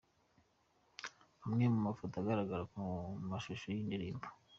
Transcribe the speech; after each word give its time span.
Amwe 1.45 1.65
mu 1.73 1.79
mafoto 1.87 2.13
agaragara 2.17 2.63
mu 2.75 2.87
mashusho 3.29 3.65
y'iyi 3.69 3.87
ndirimbo. 3.87 4.27